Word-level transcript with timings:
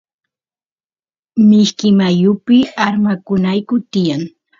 mishki 1.47 1.87
mayupi 1.99 2.57
armakunayku 2.85 3.75
tiyan 3.91 4.21